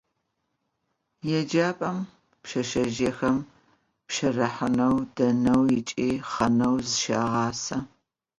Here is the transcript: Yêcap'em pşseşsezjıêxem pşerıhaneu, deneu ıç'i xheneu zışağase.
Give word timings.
Yêcap'em 1.29 1.97
pşseşsezjıêxem 2.41 3.37
pşerıhaneu, 4.07 4.95
deneu 5.15 5.61
ıç'i 5.77 6.09
xheneu 6.31 6.75
zışağase. 6.87 7.77